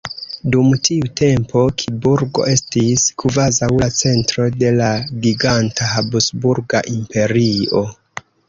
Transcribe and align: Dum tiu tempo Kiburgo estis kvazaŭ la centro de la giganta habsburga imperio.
Dum 0.53 0.69
tiu 0.87 1.09
tempo 1.19 1.65
Kiburgo 1.81 2.47
estis 2.53 3.03
kvazaŭ 3.25 3.69
la 3.83 3.91
centro 3.99 4.49
de 4.65 4.73
la 4.81 4.89
giganta 5.27 5.91
habsburga 5.93 6.83
imperio. 6.97 7.85